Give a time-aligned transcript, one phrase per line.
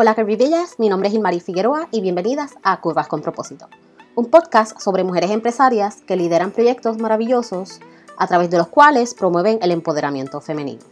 [0.00, 3.68] Hola Bellas, mi nombre es Ilmari Figueroa y bienvenidas a Curvas con Propósito,
[4.14, 7.80] un podcast sobre mujeres empresarias que lideran proyectos maravillosos
[8.16, 10.82] a través de los cuales promueven el empoderamiento femenino.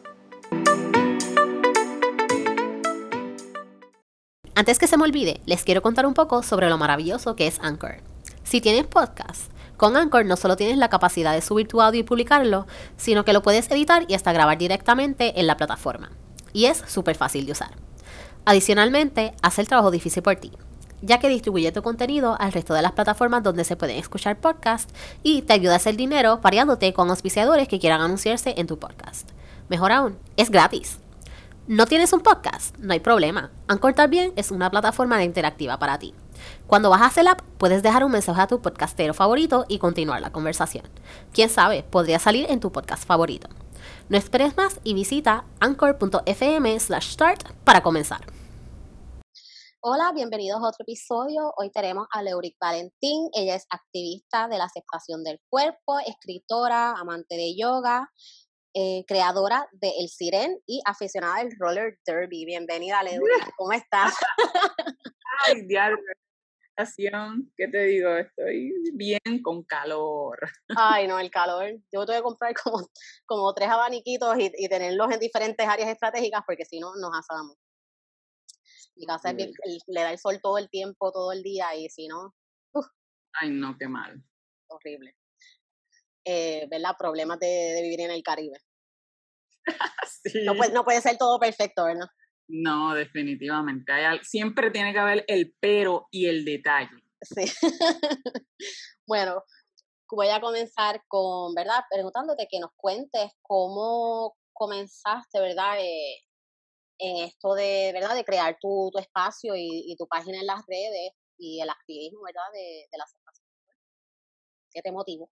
[4.56, 7.61] Antes que se me olvide, les quiero contar un poco sobre lo maravilloso que es
[7.61, 7.99] Anchor.
[8.43, 12.03] Si tienes podcast, con Anchor no solo tienes la capacidad de subir tu audio y
[12.03, 12.67] publicarlo,
[12.97, 16.11] sino que lo puedes editar y hasta grabar directamente en la plataforma.
[16.52, 17.87] Y es súper fácil de usar.
[18.46, 20.52] Adicionalmente, hace el trabajo difícil por ti,
[21.02, 24.95] ya que distribuye tu contenido al resto de las plataformas donde se pueden escuchar podcasts
[25.24, 29.30] y te ayuda a hacer dinero pariándote con auspiciadores que quieran anunciarse en tu podcast.
[29.69, 31.00] Mejor aún, es gratis.
[31.66, 32.78] ¿No tienes un podcast?
[32.78, 33.50] No hay problema.
[33.66, 36.14] Anchor también es una plataforma interactiva para ti.
[36.69, 40.30] Cuando bajas el app, puedes dejar un mensaje a tu podcastero favorito y continuar la
[40.30, 40.84] conversación.
[41.33, 43.48] Quién sabe, podría salir en tu podcast favorito.
[44.09, 48.20] No esperes más y visita anchor.fm slash start para comenzar.
[49.80, 51.53] Hola, bienvenidos a otro episodio.
[51.56, 53.28] Hoy tenemos a Leuric Valentín.
[53.33, 58.08] Ella es activista de la aceptación del cuerpo, escritora, amante de yoga,
[58.75, 62.45] eh, creadora de El Siren y aficionada del roller derby.
[62.45, 63.55] Bienvenida, Leuric.
[63.56, 64.14] ¿Cómo estás?
[65.48, 65.98] Ay, diablo.
[67.56, 68.16] ¿Qué te digo?
[68.16, 70.38] Estoy bien con calor.
[70.77, 71.70] Ay, no, el calor.
[71.92, 72.88] Yo tuve que comprar como,
[73.24, 77.56] como tres abaniquitos y, y tenerlos en diferentes áreas estratégicas porque si no, nos asamos.
[78.96, 79.52] Mi casa es bien,
[79.88, 82.34] le da el sol todo el tiempo, todo el día, y si no.
[83.34, 84.22] Ay, no, qué mal.
[84.68, 85.14] Horrible.
[86.24, 86.96] Eh, ¿Verdad?
[86.98, 88.58] Problemas de, vivir en el Caribe.
[90.24, 90.44] sí.
[90.44, 92.08] no, puede, no puede ser todo perfecto, ¿verdad?
[92.48, 93.92] No, definitivamente.
[93.92, 97.02] Hay, siempre tiene que haber el pero y el detalle.
[97.20, 97.44] Sí.
[99.06, 99.42] bueno,
[100.11, 101.84] voy a comenzar con, ¿verdad?
[101.91, 105.78] Preguntándote que nos cuentes cómo comenzaste, ¿verdad?
[105.80, 106.22] Eh,
[106.98, 108.14] en esto de, ¿verdad?
[108.14, 112.50] De crear tu, tu espacio y, tu página en las redes y el activismo, ¿verdad?
[112.52, 113.47] De, de la aceptación.
[114.73, 115.30] ¿Qué te motivó?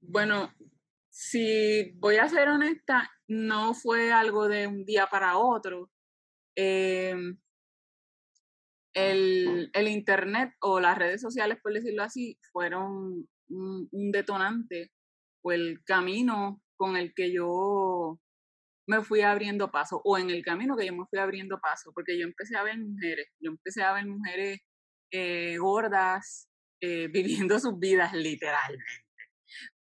[0.00, 0.52] Bueno,
[1.10, 5.90] si voy a ser honesta, no fue algo de un día para otro.
[6.56, 7.38] Em,
[8.94, 14.90] el, el, Internet o las redes sociales, por decirlo así, fueron un, detonante
[15.42, 18.18] o el camino con el que yo
[18.86, 22.18] me fui abriendo paso, o en el camino que yo me fui abriendo paso, porque
[22.18, 24.60] yo empecé a ver mujeres, yo empecé a ver mujeres
[25.12, 26.48] eh, gordas,
[26.80, 27.08] eh,
[27.48, 28.84] viviendo sus vidas literalmente,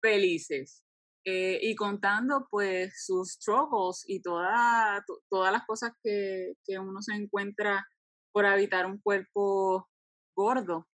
[0.02, 0.84] felices,
[1.25, 7.14] eh, y contando pues sus struggles y toda, todas las cosas que, que uno se
[7.14, 7.86] encuentra
[8.32, 9.88] por habitar un cuerpo
[10.34, 10.88] gordo.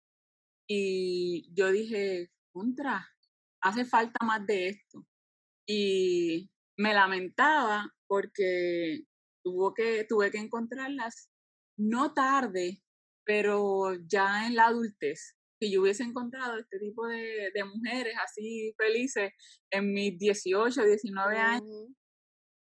[0.68, 3.08] Y yo dije, contra,
[3.62, 5.06] hace falta más de esto.
[5.68, 9.04] Y me lamentaba porque
[9.44, 11.30] tuvo que, tuve que encontrarlas
[11.78, 12.82] no tarde,
[13.26, 15.35] pero ya en la adultez.
[15.60, 19.32] Si yo hubiese encontrado este tipo de, de mujeres así felices
[19.72, 21.88] en mis 18, 19 años,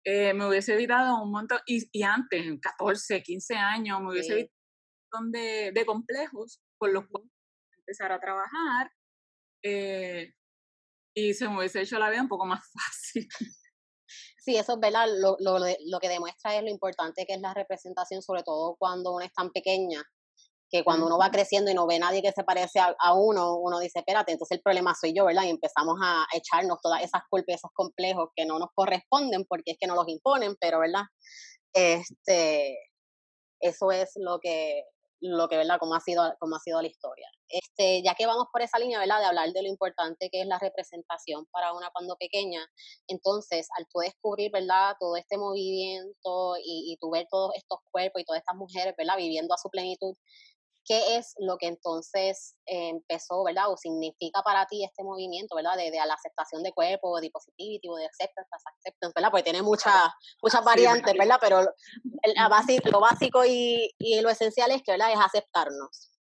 [0.04, 4.32] eh, me hubiese evitado un montón, y, y, antes, en 14, 15 años, me hubiese
[4.32, 7.30] evitado un montón de, de complejos por los cuales
[7.78, 8.90] empezar a trabajar
[9.62, 10.32] eh,
[11.14, 13.28] y se me hubiese hecho la vida un poco más fácil.
[14.38, 17.54] Sí, eso es verdad, lo, lo, lo que demuestra es lo importante que es la
[17.54, 20.02] representación, sobre todo cuando uno es tan pequeña,
[20.70, 23.14] que cuando uno va creciendo y no ve a nadie que se parece a, a,
[23.14, 25.44] uno, uno dice, espérate, entonces el problema soy yo, ¿verdad?
[25.44, 29.76] Y empezamos a echarnos todas esas culpas, esos complejos que no nos corresponden porque es
[29.78, 31.04] que no los imponen, pero, ¿verdad?
[31.72, 32.78] Este,
[33.60, 34.84] eso es lo que,
[35.20, 35.78] lo que, ¿verdad?
[35.78, 37.28] Como ha sido, como ha sido la historia.
[37.48, 39.20] Este, ya que vamos por esa línea, ¿verdad?
[39.20, 42.66] De hablar de lo importante que es la representación para una cuando pequeña,
[43.06, 44.96] entonces, al tú descubrir, ¿verdad?
[44.98, 49.16] Todo este movimiento y, y tú ver todos estos cuerpos y todas estas mujeres, ¿verdad?
[49.16, 50.14] Viviendo a su plenitud,
[50.84, 53.70] ¿qué es lo que entonces empezó, ¿verdad?
[53.70, 55.76] O significa para ti este movimiento, ¿verdad?
[55.76, 59.30] De, de la aceptación de cuerpo, de positivity, de acceptance, acceptance, ¿verdad?
[59.30, 60.10] Porque tiene muchas
[60.42, 61.38] muchas variantes, ¿verdad?
[61.40, 62.34] Pero el,
[62.90, 65.12] lo básico y, y, lo esencial es que, ¿verdad?
[65.12, 66.12] Es aceptarnos,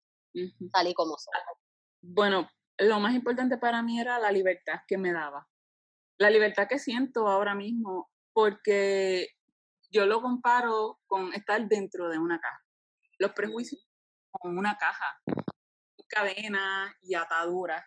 [0.73, 1.59] tal y como somos.
[2.01, 2.49] Bueno,
[2.79, 5.49] lo más importante para mí era la libertad que me daba.
[6.19, 9.29] La libertad que siento ahora mismo, porque
[9.91, 12.61] yo lo comparo con estar dentro de una caja.
[13.19, 13.87] Los prejuicios
[14.43, 15.23] con una caja,
[16.09, 17.87] cadena y atadura.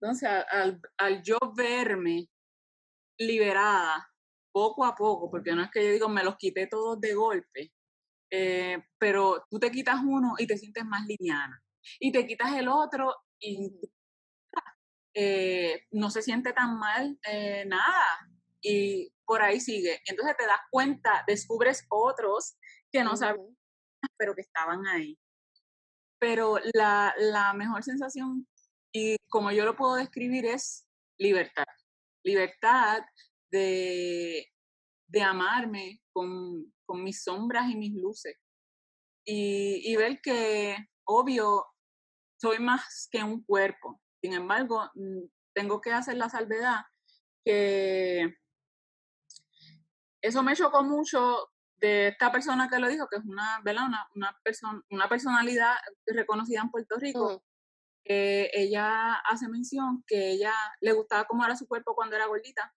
[0.00, 2.28] Entonces, al, al, yo verme
[3.18, 4.08] liberada
[4.52, 7.72] poco a poco, porque no es que yo digo me los quité todos de golpe,
[8.30, 11.60] eh, pero tú te quitas uno y te sientes más liviana,
[11.98, 13.80] y te quitas el otro y
[15.14, 18.28] eh, no se siente tan mal eh, nada,
[18.60, 20.00] y por ahí sigue.
[20.06, 22.56] Entonces te das cuenta, descubres otros
[22.92, 23.40] que no sabes
[24.16, 25.18] pero que estaban ahí.
[26.24, 28.48] Pero la, la mejor sensación,
[28.94, 30.86] y como yo lo puedo describir, es
[31.18, 31.66] libertad.
[32.24, 33.02] Libertad
[33.50, 34.50] de,
[35.06, 38.38] de amarme con, con, mis sombras y mis luces.
[39.26, 41.66] Y, y ver que, obvio,
[42.40, 44.00] soy más que un cuerpo.
[44.22, 46.80] Sin embargo, mm, tengo que hacer la salvedad
[47.44, 48.34] que
[50.22, 51.50] eso me chocó mucho
[51.84, 53.86] de esta persona que lo dijo, que es una, ¿verdad?
[53.86, 54.36] Una, una,
[54.90, 55.74] una personalidad
[56.06, 57.44] reconocida en Puerto Rico.
[58.04, 62.72] ella hace mención que ella le gustaba cómo era su cuerpo cuando era gordita,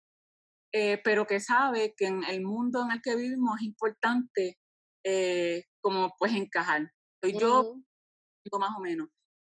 [0.73, 4.59] eh, pero que sabe que en el mundo en el que vivimos es importante
[5.05, 6.91] eh, como pues encajar.
[7.23, 7.75] Yo,
[8.59, 9.09] más o menos.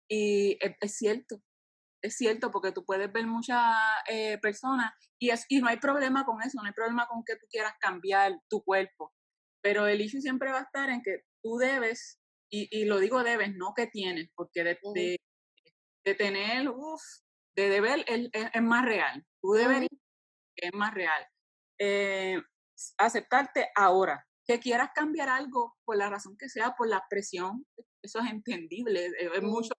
[0.09, 1.41] Y es, cierto,
[2.01, 3.75] es cierto, porque tú puedes ver muchas
[4.09, 7.35] eh, personas y, es, y no hay problema con eso, no hay problema con que
[7.35, 9.13] tú quieras cambiar tu cuerpo,
[9.61, 12.19] pero el issue siempre va a estar en que tú debes,
[12.49, 15.17] y, y lo digo debes, no que tienes, porque de,
[16.03, 17.01] de, tener, uff,
[17.55, 19.89] de deber es, es, más real, tú deberías,
[20.55, 21.25] es más real.
[21.79, 22.41] Eh,
[22.97, 27.65] aceptarte ahora, que quieras cambiar algo por la razón que sea, por la presión,
[28.03, 29.73] eso es entendible, es, mucho,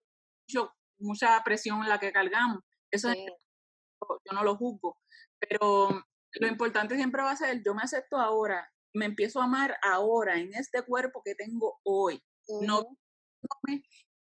[0.49, 2.63] mucho mucha presión la que cargamos.
[2.91, 4.99] Eso es, yo no lo juzgo,
[5.39, 5.89] pero
[6.35, 10.37] lo importante siempre va a ser, yo me acepto ahora, me empiezo a amar ahora,
[10.39, 12.23] en este cuerpo que tengo hoy,
[12.63, 12.87] no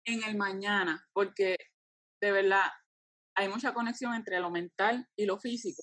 [0.05, 1.57] en el mañana, porque
[2.21, 2.69] de verdad
[3.35, 5.81] hay mucha conexión entre lo mental y lo físico.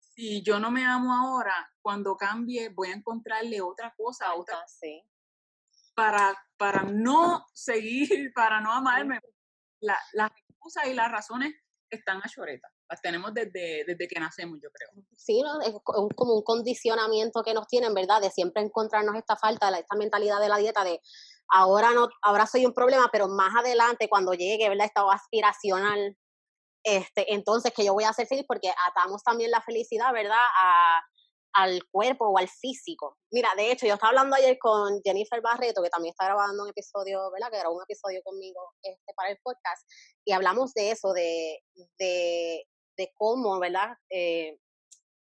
[0.00, 5.00] Si yo no me amo ahora, cuando cambie voy a encontrarle otra cosa, otra sí.
[5.94, 9.20] para, para no seguir, para no amarme,
[9.80, 11.54] la, las excusas y las razones
[11.88, 12.68] están a choreta.
[12.88, 14.88] Las tenemos desde, desde que nacemos, yo creo.
[15.16, 15.60] Sí, ¿no?
[15.60, 18.20] es como un condicionamiento que nos tienen, ¿verdad?
[18.20, 21.00] De siempre encontrarnos esta falta, esta mentalidad de la dieta de
[21.48, 24.86] ahora no, ahora soy un problema, pero más adelante, cuando llegue, ¿verdad?
[24.86, 26.16] Estado aspiracional,
[26.82, 30.44] este, entonces que yo voy a ser feliz porque atamos también la felicidad, ¿verdad?
[30.62, 31.02] A,
[31.54, 33.16] al cuerpo o al físico.
[33.30, 36.70] Mira, de hecho, yo estaba hablando ayer con Jennifer Barreto, que también está grabando un
[36.70, 37.50] episodio, ¿verdad?
[37.50, 39.88] Que grabó un episodio conmigo este, para el podcast,
[40.24, 41.60] y hablamos de eso, de,
[41.98, 42.64] de,
[42.98, 43.96] de cómo, ¿verdad?
[44.10, 44.58] Eh,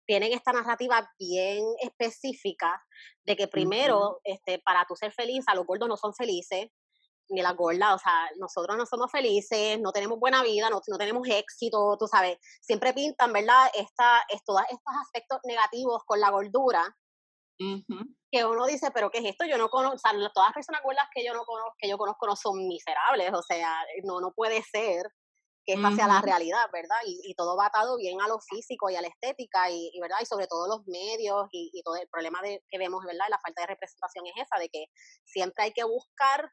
[0.07, 2.83] tienen esta narrativa bien específica
[3.27, 6.71] de que primero, este, para tú ser feliz, a los gordos no son felices,
[7.29, 10.97] ni la gorda, o sea, nosotros no somos felices, no tenemos buena vida, no, no
[10.97, 13.71] tenemos éxito, tú sabes, siempre pintan, ¿verdad?
[13.75, 16.97] Esta, es, todos estos aspectos negativos con la gordura,
[18.31, 19.45] que uno dice, pero ¿qué es esto?
[19.45, 21.99] Yo no conozco, o sea, todas las personas gordas que yo no conozco, que yo
[21.99, 25.03] conozco no son miserables, o sea, no, no puede ser
[25.69, 26.97] que esta sea la realidad, ¿verdad?
[27.05, 30.01] Y, y, todo va atado bien a lo físico y a la estética, y, y
[30.01, 30.17] ¿verdad?
[30.23, 33.27] Y sobre todo los medios y, y todo el problema de, que vemos, ¿verdad?
[33.29, 34.87] La falta de representación es esa, de que
[35.27, 36.51] siempre hay que buscar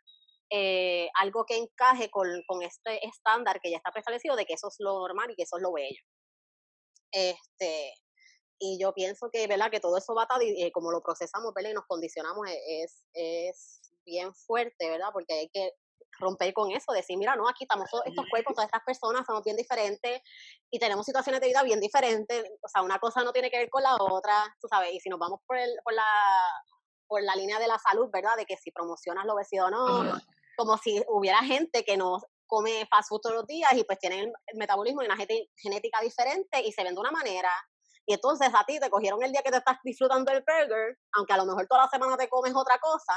[0.49, 4.67] eh, algo que encaje con, con, este estándar que ya está preestablecido de que eso
[4.67, 6.01] es lo normal y que eso es lo bello.
[7.13, 7.93] Este,
[8.59, 9.71] y yo pienso que, ¿verdad?
[9.71, 11.69] Que todo eso va a y eh, como lo procesamos, ¿verdad?
[11.69, 15.11] Y nos condicionamos e, es, es bien fuerte, ¿verdad?
[15.13, 15.71] Porque hay que
[16.19, 19.43] romper con eso, decir, mira, no, aquí estamos todos estos cuerpos, todas estas personas somos
[19.43, 20.21] bien diferentes
[20.71, 23.69] y tenemos situaciones de vida bien diferentes, o sea, una cosa no tiene que ver
[23.69, 26.03] con la otra, tú sabes, y si nos vamos por, el, por la
[27.07, 28.35] por la línea de la salud, ¿verdad?
[28.37, 30.19] De que si promocionas la obesidad o no,
[30.57, 34.21] como si hubiera gente que no come fast food todos los días y pues tiene
[34.21, 37.51] el, metabolismo y una genética diferente y se ven de una manera.
[38.05, 41.33] Y entonces a ti te cogieron el día que te estás disfrutando el burger, aunque
[41.33, 43.13] a lo mejor toda la semana te comes otra cosa,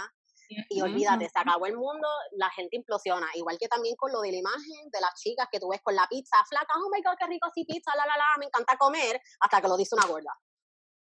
[0.49, 3.27] y olvídate, se acabó el mundo, la gente implosiona.
[3.35, 5.95] Igual que también con lo de la imagen de las chicas que tú ves con
[5.95, 8.77] la pizza flaca, oh my god, qué rico así pizza, la la la, me encanta
[8.77, 10.35] comer, hasta que lo dice una gorda.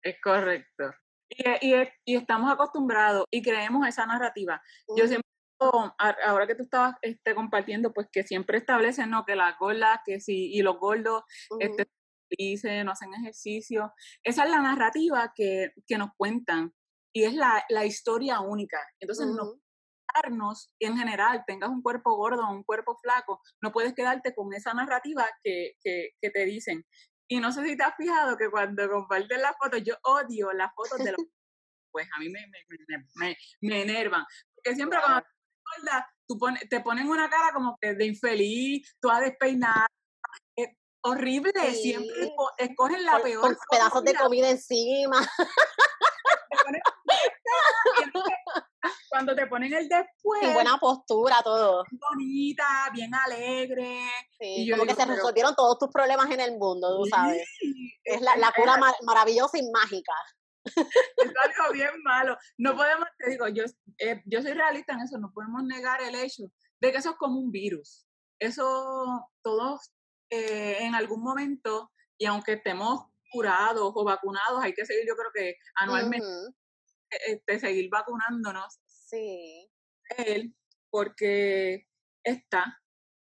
[0.02, 0.92] Es correcto.
[1.28, 4.62] Y, y, y, estamos acostumbrados y creemos esa narrativa.
[4.96, 5.28] Yo siempre,
[5.58, 9.24] ahora que tú estabas este, compartiendo, pues que siempre establecen, ¿no?
[9.24, 11.24] Que las gordas, que sí, y los gordos,
[11.60, 11.86] este,
[12.30, 13.92] dicen, no hacen ejercicio.
[14.22, 16.72] Esa es la narrativa que, que nos cuentan
[17.12, 18.78] y es la, la historia única.
[19.00, 19.54] Entonces, no
[20.08, 24.52] quedarnos, en general, tengas un cuerpo gordo o un cuerpo flaco, no puedes quedarte con
[24.52, 26.84] esa narrativa que, que, que te dicen.
[27.30, 30.72] Y no sé si te has fijado que cuando comparten las fotos, yo odio las
[30.74, 31.20] fotos de los...
[31.92, 34.24] pues a mí me, me, me, me enervan.
[34.54, 35.22] Porque siempre cuando
[36.26, 36.38] tú
[36.68, 39.86] te ponen una cara como que de infeliz, toda despeinada.
[40.56, 40.68] Es
[41.02, 43.42] horrible, siempre escogen la peor.
[43.42, 45.20] Con pedazos de comida encima.
[49.08, 50.42] cuando te ponen el después.
[50.42, 51.84] En buena postura, todo.
[51.90, 54.08] Bonita, bien alegre.
[54.40, 57.48] y como que se resolvieron todos tus problemas en el mundo, tú sabes.
[58.04, 60.12] es la, la cura maravillosa y mágica.
[60.64, 62.36] es algo bien malo.
[62.58, 63.64] No podemos, te digo, yo
[63.98, 66.44] eh, yo soy realista en eso, no podemos negar el hecho
[66.80, 68.06] de que eso es como un virus.
[68.38, 69.92] Eso todos
[70.30, 75.30] eh, en algún momento, y aunque estemos curados o vacunados, hay que seguir, yo creo
[75.34, 76.26] que anualmente,
[77.10, 78.78] este, seguir vacunándonos.
[78.86, 79.70] Sí.
[80.16, 80.54] Él,
[80.90, 81.86] porque
[82.22, 82.80] está,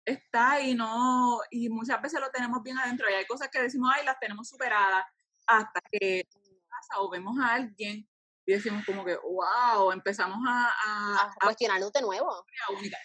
[0.05, 3.89] está y no, y muchas veces lo tenemos bien adentro y hay cosas que decimos,
[3.93, 5.05] ay, las tenemos superadas
[5.47, 6.23] hasta que
[6.69, 8.07] pasa o vemos a alguien
[8.45, 10.69] y decimos como que, wow, empezamos a...
[10.85, 12.45] A, a cuestionarnos de nuevo.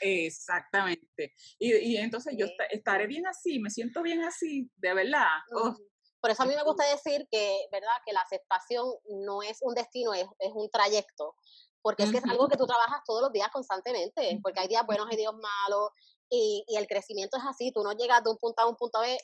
[0.00, 1.32] Exactamente.
[1.58, 5.28] Y, y entonces yo estaré bien así, me siento bien así, de verdad.
[5.52, 5.76] Oh,
[6.20, 7.92] Por eso a mí me gusta decir que, ¿verdad?
[8.04, 8.92] Que la aceptación
[9.24, 11.34] no es un destino, es, es un trayecto.
[11.80, 14.84] Porque es que es algo que tú trabajas todos los días constantemente, porque hay días
[14.84, 15.90] buenos, hay días malos,
[16.28, 19.00] y, y, el crecimiento es así, tú no llegas de un punto A un punto
[19.00, 19.18] B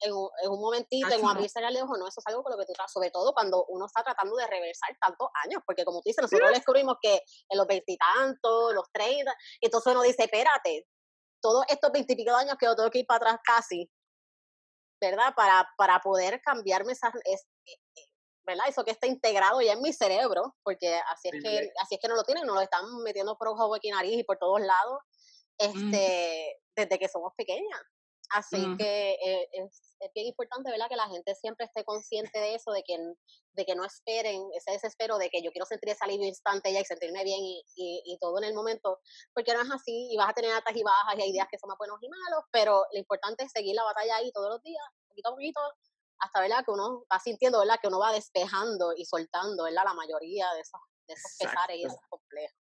[0.00, 2.52] en un, en un momentito, en un abrirse el ojo, no, eso es algo con
[2.52, 5.84] lo que tú tratas, sobre todo cuando uno está tratando de reversar tantos años, porque
[5.84, 10.86] como tú dices, nosotros descubrimos que en los veintitantos, los treinta, entonces uno dice, espérate,
[11.40, 13.90] todos estos veintipico años que yo tengo que ir para atrás casi,
[15.00, 15.34] ¿verdad?
[15.34, 18.06] Para, para poder cambiarme esas, es, eh, eh,
[18.46, 18.66] ¿verdad?
[18.68, 22.08] Eso que está integrado ya en mi cerebro, porque así es que, así es que
[22.08, 25.00] no lo tienen, nos lo están metiendo por ojo, y nariz y por todos lados,
[25.58, 27.80] este, desde que somos pequeñas.
[28.30, 30.88] Así que eh, es, es, bien importante, ¿verdad?
[30.88, 32.98] Que la gente siempre esté consciente de eso, de que,
[33.52, 36.80] de que no esperen ese desespero de que yo quiero sentir ese alivio instante ya
[36.80, 39.00] y sentirme bien y, y, todo en el momento,
[39.32, 41.58] porque no es así y vas a tener altas y bajas y hay días que
[41.58, 44.62] son más buenos y malos, pero lo importante es seguir la batalla ahí todos los
[44.62, 45.60] días, poquito a poquito,
[46.18, 46.64] hasta, ¿verdad?
[46.64, 47.78] Que uno va sintiendo, ¿verdad?
[47.80, 49.84] Que uno va despejando y soltando, ¿verdad?
[49.84, 52.65] La mayoría de esos, de esos pesares y esos complejos.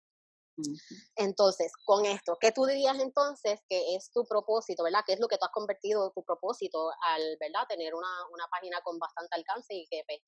[1.16, 5.02] Entonces, con esto, ¿qué tú dirías entonces que es tu propósito, verdad?
[5.06, 8.80] ¿Qué es lo que tú has convertido tu propósito al, verdad, tener una, una página
[8.82, 10.20] con bastante alcance y que, pues,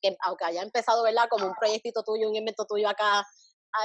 [0.00, 3.26] que, aunque haya empezado, verdad, como un proyectito tuyo, un invento tuyo acá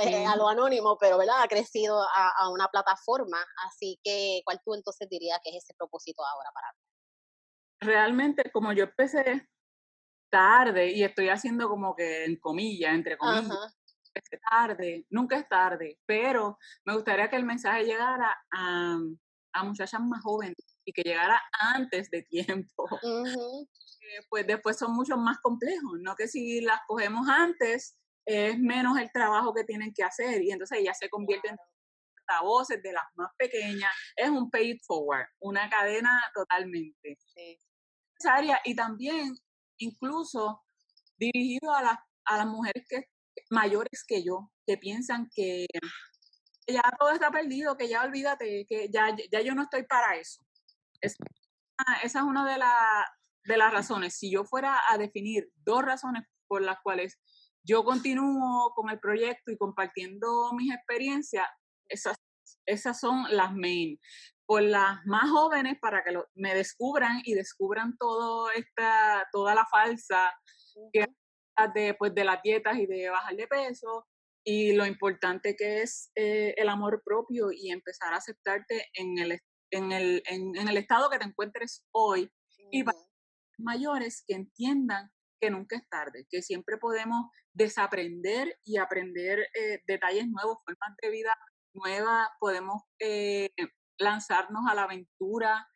[0.01, 3.43] eh, a, lo anónimo, pero, verdad, ha crecido a, a, una plataforma.
[3.67, 6.85] Así que, ¿cuál tú entonces dirías que es ese propósito ahora para ti?
[7.81, 9.49] Realmente, como yo empecé
[10.29, 13.78] tarde y estoy haciendo como que en comillas, entre comillas,
[14.49, 18.97] tarde, nunca es tarde, pero me gustaría que el mensaje llegara a,
[19.53, 22.87] a muchachas más jóvenes y que llegara antes de tiempo.
[24.29, 26.15] pues después son mucho más complejos, ¿no?
[26.15, 30.79] Que si las cogemos antes, es menos el trabajo que tienen que hacer y entonces
[30.83, 31.57] ya se convierten en
[32.43, 33.91] voces de las más pequeñas.
[34.15, 37.17] Es un pay forward, una cadena totalmente.
[37.33, 37.59] Sí.
[38.65, 39.33] Y también,
[39.77, 40.61] incluso
[41.17, 43.05] dirigido a las, a las mujeres que
[43.49, 45.65] mayores que yo, que piensan que
[46.67, 50.43] ya todo está perdido, que ya olvídate, que ya, ya yo no estoy para eso.
[51.01, 51.15] Es,
[52.03, 52.63] esa es una de,
[53.45, 54.15] de las razones.
[54.15, 57.17] Si yo fuera a definir dos razones por las cuales
[57.63, 61.47] yo continúo con el proyecto y compartiendo mis experiencias,
[61.87, 62.15] esas,
[62.65, 63.99] esas son las main.
[64.45, 70.33] Por las más jóvenes, para que me descubran y descubran todo esta, toda la falsa
[70.91, 71.05] que
[71.67, 74.05] de, pues, de las dietas y de bajar de peso
[74.43, 79.39] y lo importante que es eh, el amor propio y empezar a aceptarte en el,
[79.71, 82.31] en el, en, el estado que te encuentres hoy
[82.71, 82.97] y para
[83.57, 85.11] mayores que entiendan
[85.41, 91.09] que nunca es tarde, que siempre podemos desaprender y aprender eh, detalles nuevos, formas de
[91.09, 91.37] vida
[91.73, 93.49] nuevas, podemos eh,
[93.97, 95.67] lanzarnos a la aventura.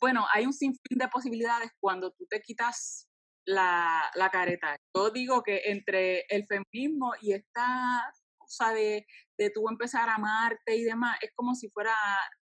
[0.00, 3.05] bueno, hay un sinfín de posibilidades cuando tú te quitas
[3.46, 4.76] la, la careta.
[4.94, 9.06] Yo digo que entre el feminismo y esta cosa de,
[9.38, 11.94] de tú empezar a amarte y demás, es como si fuera,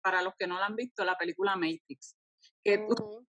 [0.01, 2.15] para los que no la han visto, la película Matrix.
[2.63, 3.25] Que tú,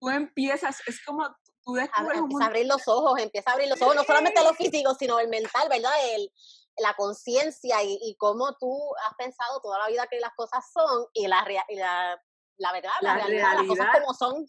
[0.00, 1.24] tú empiezas, es como
[1.64, 2.18] tú descubres...
[2.18, 5.18] Empieza a abrir los ojos, empieza a abrir los ojos, no solamente lo físico, sino
[5.18, 5.92] el mental, ¿verdad?
[6.14, 6.30] El,
[6.78, 11.06] la conciencia y, y, cómo tú has pensado toda la vida que las cosas son
[11.12, 12.20] y la, y la,
[12.56, 14.46] la verdad, la, realidad, las cosas como son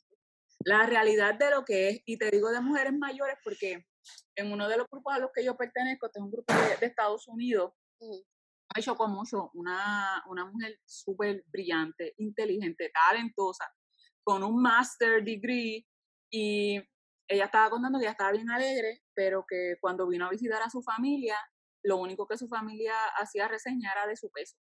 [0.65, 3.85] la realidad de lo que es, y te digo de mujeres mayores porque
[4.35, 6.85] en uno de los grupos a los que yo pertenezco, este es un grupo de,
[6.85, 13.71] Estados Unidos, me chocó mucho una, una mujer súper brillante, inteligente, talentosa,
[14.23, 15.85] con un master degree,
[16.29, 16.81] y
[17.27, 20.69] ella estaba contando que ella estaba bien alegre, pero que cuando vino a visitar a
[20.69, 21.37] su familia,
[21.83, 24.57] lo único que su familia hacía reseñar era de su peso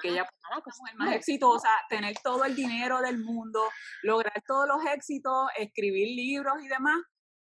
[0.00, 3.60] que ella pueda pues, mujer más exitosa, tener todo el dinero del mundo,
[4.02, 6.96] lograr todos los éxitos, escribir libros y demás,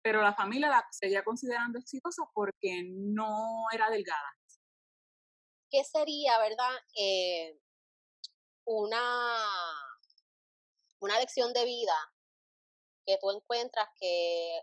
[0.02, 4.36] pero la familia la seguía considerando exitosa porque no era delgada.
[5.70, 7.58] ¿Qué sería, verdad, eh,
[8.66, 9.44] una,
[11.00, 12.12] una lección de vida
[13.04, 14.60] que tú encuentras que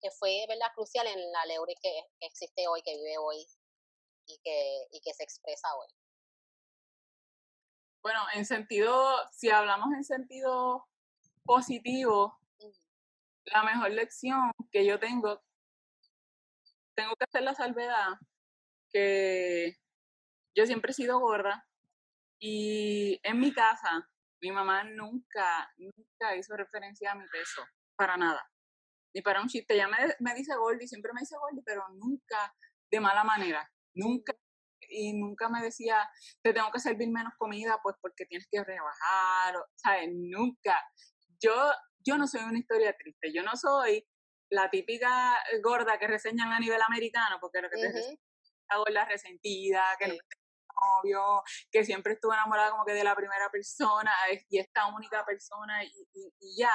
[0.00, 3.46] que fue verdad crucial en la Leury que existe hoy, que vive hoy
[4.26, 5.88] y que, y que se expresa hoy?
[8.08, 10.88] Bueno, en sentido, si hablamos en sentido
[11.44, 12.40] positivo,
[13.44, 15.42] la mejor lección que yo tengo,
[16.94, 18.14] tengo que hacer la salvedad
[18.90, 19.76] que
[20.56, 21.68] yo siempre he sido gorda
[22.40, 24.08] y en mi casa
[24.40, 27.62] mi mamá nunca, nunca hizo referencia a mi peso,
[27.94, 28.42] para nada.
[29.12, 29.74] Ni para un chiste.
[29.74, 32.54] Ella me, me dice Gordy, siempre me dice Gordy, pero nunca
[32.90, 33.70] de mala manera.
[33.92, 34.32] Nunca
[34.88, 36.08] y nunca me decía,
[36.42, 40.08] te tengo que servir menos comida, pues porque tienes que rebajar, o, ¿sabes?
[40.12, 40.82] Nunca.
[41.40, 41.54] Yo,
[42.04, 44.06] yo no soy una historia triste, yo no soy
[44.50, 48.18] la típica gorda que reseñan a nivel americano, porque lo que te uh
[48.70, 50.14] la gorda resentida, que no
[51.02, 54.12] novio, que siempre estuvo enamorada como que de la primera persona
[54.48, 56.72] y esta única persona y, y ya,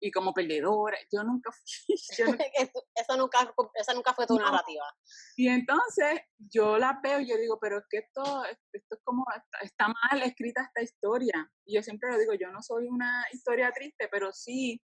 [0.00, 0.96] y como perdedora.
[1.12, 1.96] Yo nunca fui.
[2.94, 4.84] eso, nunca, esa nunca fue tu narrativa.
[5.36, 9.24] Y entonces yo la veo y yo digo, pero es que esto, esto es como,
[9.62, 11.50] está, mal escrita esta historia.
[11.64, 14.82] Y yo siempre lo digo, yo no soy una historia triste, pero sí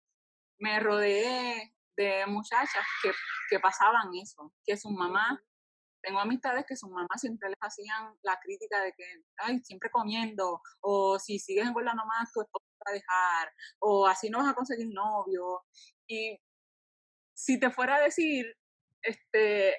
[0.59, 3.13] me rodeé de muchachas que,
[3.51, 5.43] que pasaban eso, que su mamá
[6.03, 9.05] tengo amistades que sus mamás siempre les hacían la crítica de que,
[9.39, 14.39] ay, siempre comiendo, o si sigues engordando más, tu esposo a dejar, o así no
[14.39, 15.65] vas a conseguir novio.
[16.07, 16.39] Y
[17.35, 18.47] si te fuera a decir,
[19.03, 19.75] este,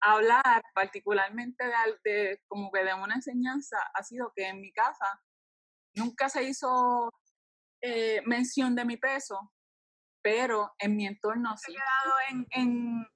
[0.00, 1.64] hablar particularmente
[2.04, 5.20] de, como que de una enseñanza, ha sido que en mi casa
[5.94, 7.12] nunca se hizo
[7.80, 9.52] eh, mención de mi peso,
[10.22, 11.72] pero en mi entorno sí.
[11.72, 13.06] He quedado en, en,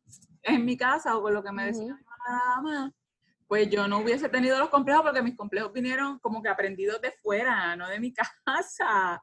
[0.42, 2.92] en mi casa o con lo que me decía nada más,
[3.46, 7.12] pues yo no hubiese tenido los complejos porque mis complejos vinieron como que aprendidos de
[7.12, 8.12] fuera, no de mi
[8.46, 9.22] casa.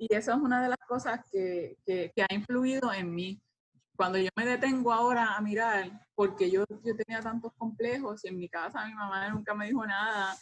[0.00, 3.38] Y eso es una de las cosas que, que, ha influido en mí.
[3.94, 8.38] Cuando yo me detengo ahora a mirar, porque yo, yo tenía tantos complejos y en
[8.38, 10.34] mi casa mi mamá nunca me dijo nada.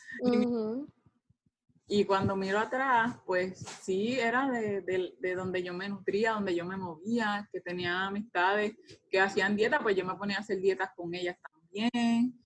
[1.88, 6.55] Y cuando miro atrás, pues sí, era de, de, de, donde yo me nutría, donde
[6.55, 8.77] yo me movía, que tenía amistades
[9.11, 12.40] que hacían dieta, pues yo me ponía a hacer dietas con ellas también.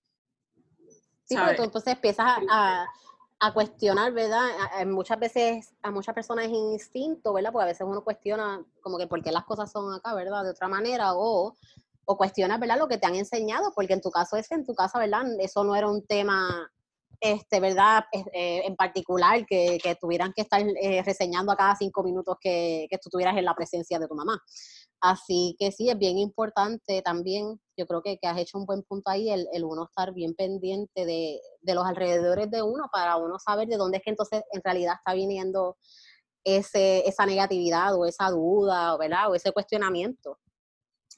[1.25, 2.87] Sí, porque tú entonces empiezas a, a,
[3.51, 4.47] cuestionar, ¿verdad?
[4.85, 7.51] muchas veces a muchas personas es instinto, ¿verdad?
[7.51, 10.43] Porque a veces uno cuestiona como que por qué las cosas son acá, ¿verdad?
[10.43, 11.55] De otra manera, o,
[12.05, 12.77] o cuestionas, ¿verdad?
[12.77, 15.23] Lo que te han enseñado, porque en tu caso es en tu casa, ¿verdad?
[15.39, 16.71] Eso no era un tema
[17.23, 18.03] este, ¿verdad?
[18.11, 22.85] Eh, en particular, que, que, tuvieran que estar eh, reseñando a cada cinco minutos que,
[22.89, 24.41] que tú estuvieras en la presencia de tu mamá.
[25.03, 28.83] Así que sí, es bien importante también, yo creo que, que has hecho un buen
[28.83, 33.17] punto ahí, el, el uno estar bien pendiente de, de, los alrededores de uno para
[33.17, 35.75] uno saber de dónde es que entonces en realidad está viniendo
[36.45, 39.29] ese, esa negatividad o esa duda, ¿verdad?
[39.29, 40.39] O ese cuestionamiento,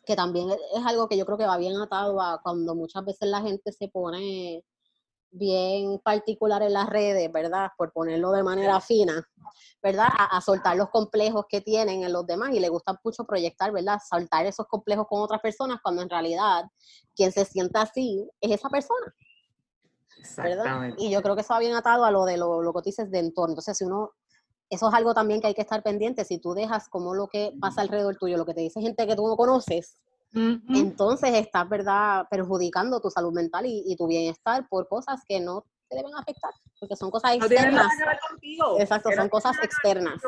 [0.03, 3.29] que también es algo que yo creo que va bien atado a cuando muchas veces
[3.29, 4.63] la gente se pone
[5.37, 7.71] bien particular en las redes, ¿verdad?
[7.77, 9.27] Por ponerlo de manera fina,
[9.81, 10.07] ¿verdad?
[10.17, 13.99] A, soltar los complejos que tienen en los demás y le gusta mucho proyectar, ¿verdad?
[14.07, 16.65] Soltar esos complejos con otras personas cuando en realidad
[17.15, 19.13] quien se sienta así es esa persona.
[20.37, 20.93] ¿verdad?
[20.97, 23.11] Y yo creo que eso va bien atado a lo de lo, lo que dices
[23.11, 23.51] de entorno.
[23.51, 24.11] Entonces, si uno,
[24.69, 27.53] eso es algo también que hay que estar pendiente, si tú dejas como lo que
[27.59, 29.97] pasa alrededor tuyo, lo que te dice gente que tú no conoces,
[30.35, 35.95] entonces estás, ¿verdad?, perjudicando tu salud mental y, tu bienestar por cosas que no te
[35.95, 37.87] deben afectar, porque son cosas externas.
[38.79, 40.21] Exacto, son cosas externas.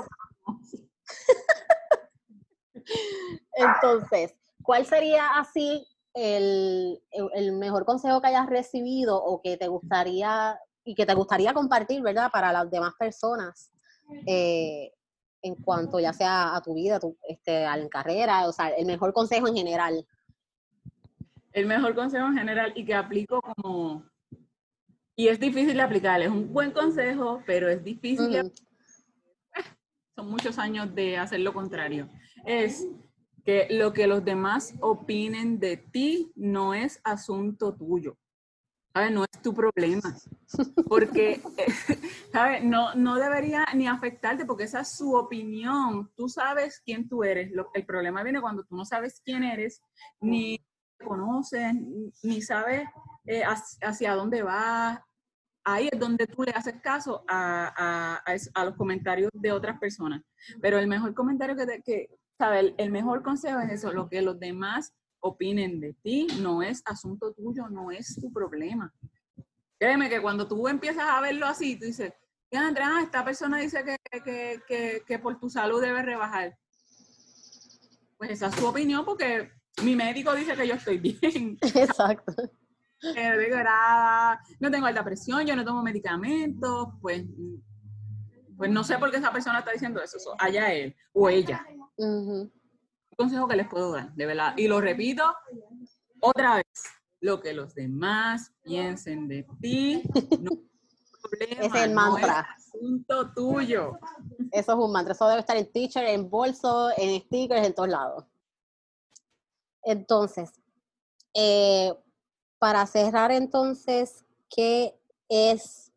[3.54, 7.02] Entonces, ¿cuál sería así el,
[7.54, 12.32] mejor consejo que hayas recibido o que te gustaría y que te gustaría compartir, ¿verdad?
[12.32, 13.72] Para las demás personas
[14.26, 14.93] eh,
[15.41, 18.86] en cuanto ya sea a tu vida, tu, este, a la carrera, o sea, el
[18.86, 20.06] mejor consejo en general.
[21.52, 24.04] El mejor consejo en general y que aplico como...
[25.15, 28.52] Y es difícil de aplicar, es un buen consejo, pero es difícil
[30.15, 32.08] Son muchos años de hacer lo contrario.
[32.45, 32.88] Es
[33.43, 38.17] que lo que los demás opinen de ti no es asunto tuyo.
[39.12, 40.15] No es tu problema.
[40.88, 41.41] Porque,
[42.31, 42.63] ¿sabes?
[42.63, 46.12] No, no debería ni afectarte porque esa es su opinión.
[46.15, 47.51] Tú sabes quién tú eres.
[47.73, 49.81] el problema viene cuando tú no sabes quién eres,
[50.19, 50.60] ni
[51.05, 51.73] conoces,
[52.23, 52.88] ni sabes
[53.25, 54.99] eh, hacia, dónde vas.
[55.63, 58.23] Ahí es donde tú le haces caso a,
[58.65, 60.21] los comentarios de otras personas.
[60.62, 62.73] Pero el mejor comentario que, que ¿sabes?
[62.77, 67.34] el mejor consejo es eso, lo que los demás opinen de ti, no es asunto
[67.34, 68.93] tuyo, no es tu problema.
[69.80, 72.13] Créeme que cuando tú empiezas a verlo así, tú dices,
[72.51, 76.58] Andrea, esta persona dice que, que, que, que por tu salud debes rebajar.
[78.17, 79.51] pues esa es su opinión porque
[79.84, 81.58] mi médico dice que yo estoy bien.
[81.62, 82.34] Exacto.
[84.60, 87.23] no tengo alta presión, yo no tomo medicamentos, pues,
[88.58, 91.65] pues no sé por qué esa persona está diciendo eso, allá él o ella.
[93.17, 94.53] Consejo que les puedo dar, de verdad.
[94.56, 95.23] Y lo repito
[96.21, 96.84] otra vez,
[97.19, 100.03] lo que los demás piensen de ti
[100.39, 100.51] no
[101.39, 102.47] es el mantra.
[102.58, 103.99] es asunto tuyo.
[104.51, 105.13] Eso es un mantra.
[105.13, 108.25] Eso debe estar en teacher, en bolso, en stickers, en todos lados.
[109.84, 110.51] Entonces,
[111.34, 111.93] eh,
[112.60, 114.99] para cerrar entonces, ¿qué
[115.30, 115.91] es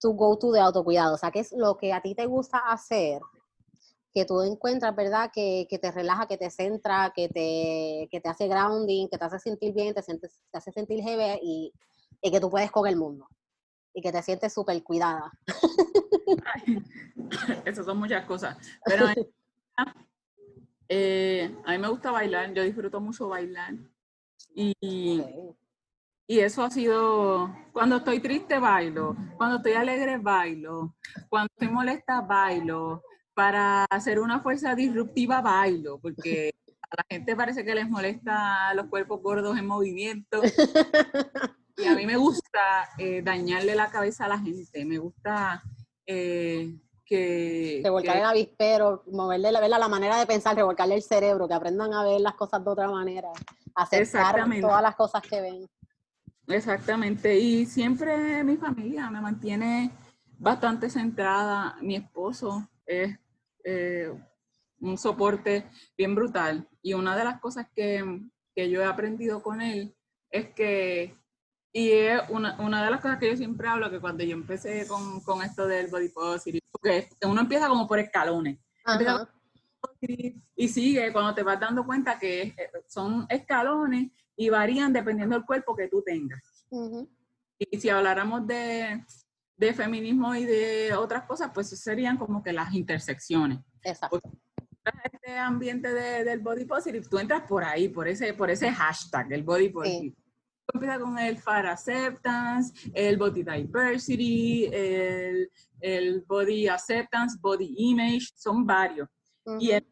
[0.00, 1.14] tu go-to de autocuidado?
[1.14, 3.20] O sea, ¿qué es lo que a ti te gusta hacer?
[4.18, 5.30] Que tú encuentras, ¿verdad?
[5.32, 9.38] Que, te relaja, que te centra, que te, que te hace grounding, que te hace
[9.38, 11.72] sentir bien, te, sientes, te hace sentir heavy y,
[12.20, 13.28] y que tú puedes con el mundo
[13.94, 15.30] y que te sientes súper cuidada.
[17.64, 18.58] esas son muchas cosas.
[18.84, 19.06] Pero
[20.88, 23.74] eh, a mí me gusta bailar, yo disfruto mucho bailar.
[24.52, 25.22] Y,
[26.26, 30.96] y eso ha sido, cuando estoy triste bailo, cuando estoy alegre bailo,
[31.28, 33.04] cuando estoy molesta bailo,
[33.38, 36.52] para hacer una fuerza disruptiva bailo, porque
[36.90, 40.40] a la gente parece que les molesta los cuerpos gordos en movimiento.
[41.76, 42.58] Y a mí me gusta
[42.98, 45.62] eh, dañarle la cabeza a la gente, me gusta
[46.04, 47.80] eh, que...
[47.84, 52.02] Revolcar el avispero, moverle la, la manera de pensar, revolcarle el cerebro, que aprendan a
[52.02, 53.28] ver las cosas de otra manera,
[53.76, 55.70] aceptar todas las cosas que ven.
[56.48, 59.92] Exactamente, y siempre mi familia me mantiene
[60.36, 63.16] bastante centrada, mi esposo es
[63.64, 64.12] eh,
[64.80, 68.22] un soporte bien brutal, y una de las cosas que,
[68.54, 69.94] que yo he aprendido con él
[70.30, 71.16] es que
[71.72, 74.86] y es una, una, de las cosas que yo siempre hablo, que cuando yo empecé
[74.88, 78.58] con, con esto del body positive, porque uno empieza como por escalones.
[80.56, 85.44] y sigue cuando te vas dando cuenta que eh, son escalones y varían dependiendo del
[85.44, 86.42] cuerpo que tú tengas.
[87.58, 89.04] Y si habláramos de,
[89.58, 93.58] de, feminismo y de otras cosas, pues serían como que las intersecciones.
[93.82, 94.20] Exacto.
[95.04, 99.32] este ambiente de, del body positive, tú entras por ahí, por ese, por ese hashtag,
[99.32, 100.16] el body positive
[100.74, 108.66] empieza con el Fat Acceptance, el Body Diversity, el, el Body Acceptance, Body Image, son
[108.66, 109.08] varios.
[109.58, 109.86] Y el,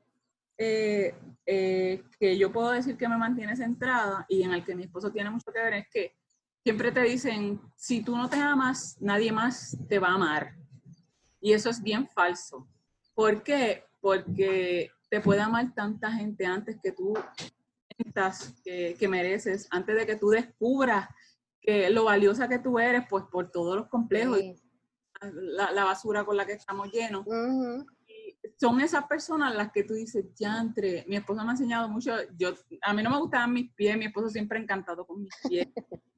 [0.58, 1.14] eh,
[1.46, 5.10] eh, que yo puedo decir que me mantiene centrada y en el que mi esposo
[5.10, 6.14] tiene mucho que ver es que
[6.66, 10.56] siempre te dicen, si tú no te amas, nadie más te va a amar.
[11.40, 12.66] Y eso es bien falso.
[13.14, 13.84] ¿Por qué?
[14.00, 17.14] Porque te puede amar tanta gente antes que tú
[18.64, 21.08] que, mereces antes de que tú descubras
[21.60, 24.56] que lo valiosa que tú eres, pues por todos los complejos y
[25.20, 27.24] la, basura con la que estamos llenos.
[28.56, 32.12] son esas personas las que tú dices, ya entre, mi esposo me ha enseñado mucho,
[32.36, 35.68] yo, a mí no me gustaban mis pies, mi esposo siempre encantado con mis pies.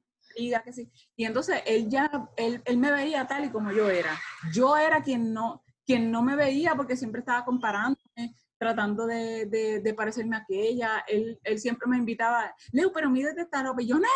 [0.63, 0.89] que sí.
[1.15, 4.17] Y entonces él ya, él, él, me veía tal y como yo era.
[4.53, 9.45] Yo era quien no, quien no me veía porque siempre estaba comparándome, tratando de,
[9.83, 11.03] de, parecerme a aquella.
[11.07, 13.81] Él, él, siempre me invitaba, Leo, pero mídete esta ropa.
[13.81, 14.07] Y yo, no,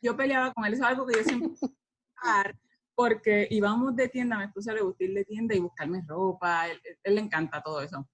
[0.00, 0.74] yo peleaba con él.
[0.74, 1.52] Eso es algo que yo siempre
[2.94, 6.66] porque íbamos de tienda, a mi esposa le gusta ir de tienda y buscarme ropa,
[6.66, 8.08] él, él, le encanta todo eso.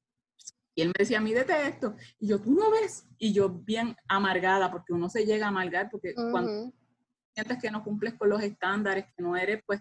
[0.74, 1.94] Y él me decía, mídete esto.
[2.18, 3.07] Y yo, tú no ves.
[3.18, 6.72] Y yo bien amargada, porque uno se llega a amargar, porque cuando
[7.34, 9.80] sientes que no cumples con los estándares, que no eres, pues,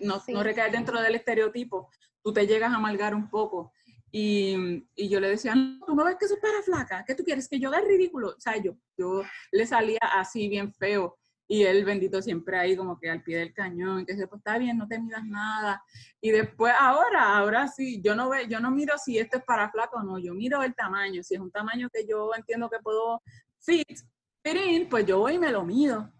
[0.00, 1.88] no, no recaes dentro del estereotipo,
[2.22, 3.72] tú te llegas a amargar un poco.
[4.10, 7.22] Y, y, yo le decía, no, tú no ves que soy para flaca, ¿qué tú
[7.24, 7.46] quieres?
[7.46, 8.28] Que yo haga ridículo.
[8.30, 11.18] O sea, yo, yo le salía así bien feo.
[11.50, 14.58] Y él, bendito, siempre ahí como que al pie del cañón, que se pues está
[14.58, 15.82] bien, no te miras nada.
[16.20, 19.70] Y después, ahora, ahora sí, yo no, ve, yo no miro si esto es para
[19.70, 21.22] flaca o no, yo miro el tamaño.
[21.22, 23.22] Si es un tamaño que yo entiendo que puedo
[23.60, 23.98] fit,
[24.42, 26.12] fit pues yo voy y me lo mido.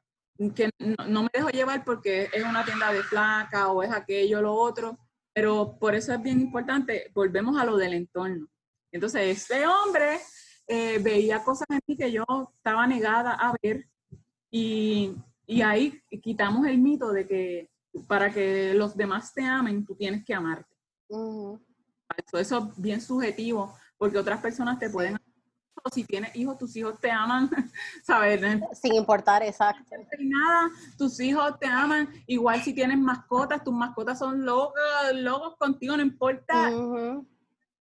[0.55, 4.41] Que no, no me dejo llevar porque es una tienda de flaca o es aquello,
[4.41, 4.97] lo otro
[5.39, 8.49] pero por eso es bien importante, volvemos a lo del entorno.
[8.91, 10.19] Entonces, este hombre
[10.67, 12.25] eh, veía cosas en mí que yo
[12.57, 13.87] estaba negada a ver
[14.51, 15.15] y,
[15.47, 17.71] y ahí quitamos el mito de que
[18.09, 20.75] para que los demás te amen, tú tienes que amarte.
[21.09, 25.21] eso, eso, es bien subjetivo, porque otras personas te pueden
[25.93, 27.49] si tienes hijos, tus hijos te aman,
[28.03, 28.41] ¿sabes?
[28.81, 29.97] Sin importar, exacto.
[30.19, 32.09] nada, tus hijos te aman.
[32.27, 34.75] Igual si tienes mascotas, tus mascotas son locos,
[35.15, 36.71] locos contigo, no importa.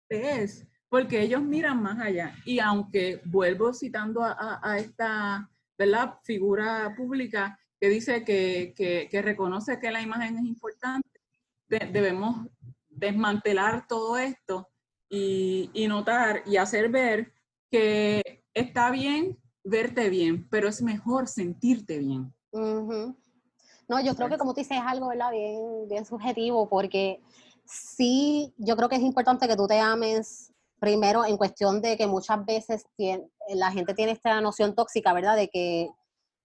[0.10, 2.36] Es porque ellos miran más allá.
[2.45, 6.19] Y aunque vuelvo citando a, esta ¿verdad?
[6.23, 8.75] figura pública que dice que,
[9.10, 11.10] que, reconoce que la imagen es importante,
[11.67, 12.47] debemos
[12.89, 14.69] desmantelar todo esto
[15.10, 17.34] y, y notar y hacer ver
[17.74, 22.32] que está bien verte bien, pero es mejor sentirte bien.
[22.52, 25.10] No, yo creo que como tú dices es algo.
[25.10, 27.20] Bien, bien subjetivo porque
[27.66, 32.06] sí, yo creo que es importante que tú te ames primero en cuestión de que
[32.06, 32.86] muchas veces
[33.56, 35.36] la gente tiene esta noción tóxica, ¿verdad?
[35.36, 35.90] De que,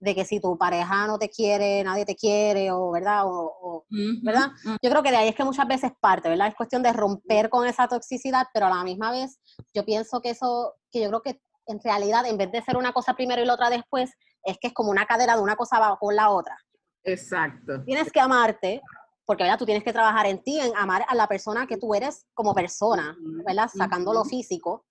[0.00, 3.22] de que si tu pareja no te quiere, nadie te quiere, o ¿verdad?
[3.24, 3.84] O,
[4.22, 4.50] ¿verdad?
[4.82, 6.48] Yo creo que de ahí es que muchas veces parte, ¿verdad?
[6.48, 9.40] Es cuestión de romper con esa toxicidad, pero a la misma vez
[9.74, 12.92] yo pienso que eso, que yo creo que en realidad en vez de ser una
[12.92, 14.12] cosa primero y la otra después,
[14.44, 16.56] es que es como una cadera de una cosa va con la otra.
[17.02, 17.84] Exacto.
[17.84, 18.80] Tienes que amarte,
[19.24, 19.58] porque ¿verdad?
[19.58, 22.54] tú tienes que trabajar en ti, en amar a la persona que tú eres como
[22.54, 23.68] persona, ¿verdad?
[23.68, 24.86] Sacando lo físico.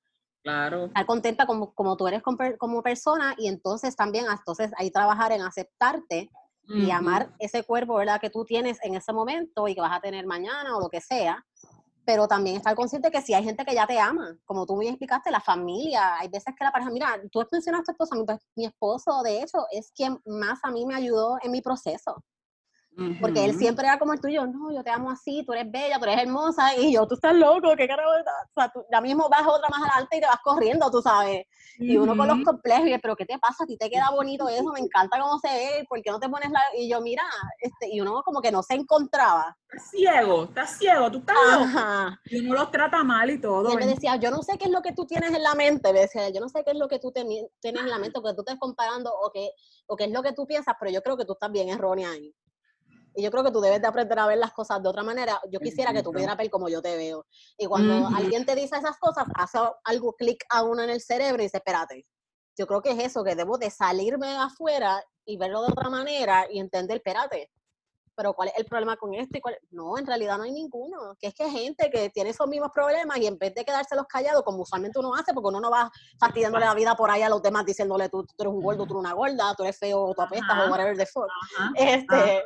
[0.47, 0.85] Claro.
[0.85, 5.41] Estar contenta como, como tú eres como, persona y entonces también, entonces ahí trabajar en
[5.41, 6.29] aceptarte
[6.69, 8.21] y amar ese cuerpo, ¿verdad?
[8.21, 11.01] Que tú tienes en ese momento y que vas a tener mañana o lo que
[11.01, 11.45] sea.
[12.05, 14.87] Pero también estar consciente que si hay gente que ya te ama, como tú me
[14.87, 18.25] explicaste, la familia, hay veces que la pareja, mira, tú mencionaste a tu esposo, mi,
[18.55, 22.23] mi esposo, de hecho, es quien más a mí me ayudó en mi proceso.
[23.21, 25.99] Porque él siempre era como el tuyo, no, yo te amo así, tú eres bella,
[25.99, 29.29] tú eres hermosa, y yo, tú estás loco, qué carajo, o sea, tú ya mismo
[29.29, 31.45] vas otra más adelante y te vas corriendo, tú sabes.
[31.77, 33.65] Y uno con los complejos, y pero ¿qué te pasa?
[33.65, 36.27] A ti te queda bonito eso, me encanta cómo se ve, ¿por qué no te
[36.27, 36.59] pones la...?
[36.75, 37.21] Y yo, mira,
[37.59, 39.55] este, y uno como que no se encontraba.
[39.69, 42.17] Estás ciego, estás ciego, tú estás loco.
[42.25, 43.69] Y uno los trata mal y todo.
[43.69, 45.53] Y él me decía, yo no sé qué es lo que tú tienes en la
[45.53, 48.19] mente, me decía, yo no sé qué es lo que tú tienes en la mente,
[48.19, 49.51] porque tú estás comparando, o qué,
[49.85, 52.09] o qué es lo que tú piensas, pero yo creo que tú estás bien errónea
[52.09, 52.33] ahí.
[53.17, 55.41] Y yo creo que tú debes de aprender a ver las cosas de otra manera.
[55.49, 57.25] Yo quisiera que tú pudieras ver como yo te veo.
[57.57, 61.41] Y cuando alguien te dice esas cosas, hace algo clic a uno en el cerebro
[61.41, 62.05] y dice, espérate,
[62.55, 66.45] yo creo que es eso, que debo de salirme afuera y verlo de otra manera
[66.47, 67.49] y entender, espérate,
[68.15, 69.35] pero ¿cuál es el problema con esto?
[69.35, 69.57] Y cuál?
[69.71, 71.15] No, en realidad no hay ninguno.
[71.19, 74.05] Que es que hay gente que tiene esos mismos problemas y en vez de quedárselos
[74.05, 77.29] callados, como usualmente uno hace, porque uno no va fastidiándole la vida por ahí a
[77.29, 80.13] los demás diciéndole tú, tú eres un gordo, tú eres una gorda, tú eres feo,
[80.15, 81.27] tú apestas o whatever the fuck.
[81.75, 82.43] Este,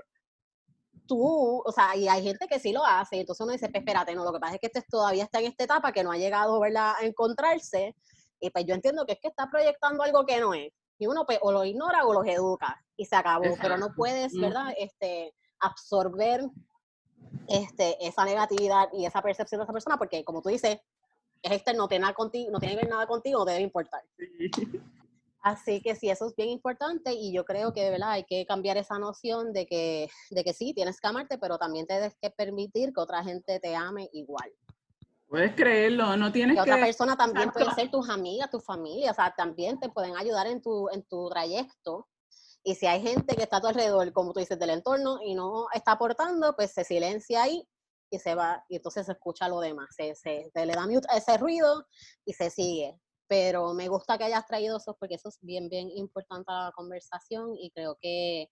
[1.12, 4.15] tú, o sea, y hay gente que sí lo hace, entonces uno dice, pues, espérate,
[4.15, 6.17] no, lo que pasa es que este todavía está en esta etapa que no ha
[6.17, 7.93] llegado, ¿verdad?, a encontrarse,
[8.39, 11.26] y pues yo entiendo que es que está proyectando algo que no es, y uno
[11.26, 15.34] pues, o lo ignora o los educa, y se acabó, pero no puedes, ¿verdad?, este,
[15.60, 16.45] absorber
[17.50, 20.80] este, esa negatividad y esa percepción de esa persona, porque como tú dices,
[21.41, 23.63] es externo, no tiene nada contigo, no tiene que ver nada contigo, no te debe
[23.65, 24.02] importar.
[25.42, 28.46] Así que sí, eso es bien importante y yo creo que de verdad hay que
[28.46, 32.30] cambiar esa noción de que, de que sí, tienes que amarte, pero también tienes que
[32.30, 34.52] permitir que otra gente te ame igual.
[35.28, 36.64] Puedes creerlo, no tienes que...
[36.64, 40.16] Que otra persona también puede ser tus amigas, tu familia, o sea, también te pueden
[40.16, 42.08] ayudar en tu, en tu trayecto.
[42.64, 45.34] Y si hay gente que está a tu alrededor, como tú dices, del entorno y
[45.34, 47.68] no está aportando, pues se silencia ahí
[48.12, 51.08] y se va, y entonces se escucha lo demás, se, se, se le da mute
[51.10, 51.88] a ese ruido
[52.26, 53.00] y se sigue
[53.32, 56.72] pero me gusta que hayas traído eso porque eso es bien, bien importante a la
[56.74, 58.50] conversación y creo que,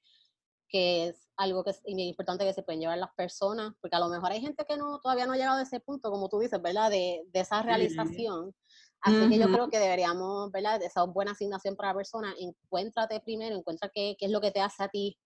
[0.69, 4.07] que es algo que es importante que se pueden llevar las personas, porque a lo
[4.07, 6.61] mejor hay gente que no todavía no ha llegado a ese punto, como tú dices,
[6.61, 6.89] ¿verdad?
[6.89, 8.55] De, de esa realización.
[9.01, 10.81] Así que yo creo que deberíamos, ¿verdad?
[10.81, 14.61] Esa buena asignación para la persona, encuéntrate primero, encuentra qué, qué es lo que te
[14.61, 15.19] hace a ti,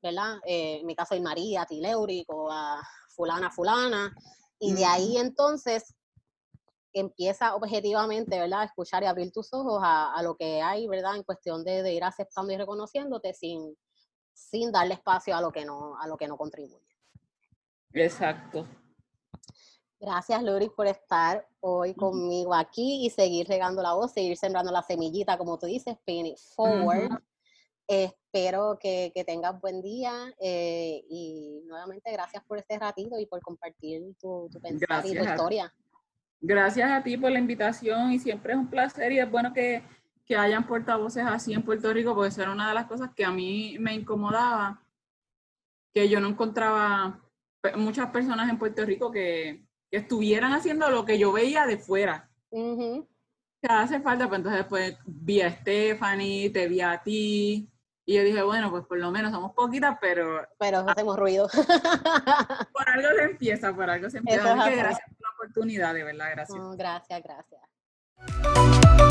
[0.00, 0.36] ¿verdad?
[0.46, 2.80] Eh, en mi caso, a María, a ti, Leurico, a
[3.16, 4.14] fulana, fulana,
[4.60, 5.96] y de ahí entonces
[6.94, 8.60] empieza objetivamente, ¿verdad?
[8.60, 11.16] A escuchar y abrir tus ojos a, lo que hay, ¿verdad?
[11.16, 13.76] En cuestión de, ir aceptando y reconociéndote sin,
[14.32, 16.86] sin darle espacio a lo que no, a lo que no contribuye.
[17.92, 18.66] Exacto.
[20.00, 24.82] Gracias, Lori, por estar hoy conmigo aquí y seguir regando la voz, seguir sembrando la
[24.82, 27.10] semillita, como tú dices, paying it forward.
[27.88, 33.40] espero que, que, tengas buen día eh, y nuevamente gracias por este ratito y por
[33.40, 35.72] compartir tu, tu pensar y tu historia.
[36.46, 39.82] Gracias a ti por la invitación y siempre es un placer y es bueno que,
[40.26, 43.24] que hayan portavoces así en Puerto Rico porque eso era una de las cosas que
[43.24, 44.82] a mí me incomodaba,
[45.94, 47.18] que yo no encontraba
[47.76, 52.28] muchas personas en Puerto Rico que, que estuvieran haciendo lo que yo veía de fuera.
[52.50, 57.72] Que hace falta, pues entonces después vi a Stephanie, te vi a ti,
[58.04, 60.46] y yo dije, bueno, pues por lo menos somos poquitas, pero...
[60.58, 61.48] Pero hacemos ruido.
[62.72, 64.54] por algo se empieza, por algo se empieza.
[64.54, 65.00] gracias
[65.44, 66.58] oportunidad, de verdad, gracias.
[66.60, 69.03] Oh, gracias, gracias.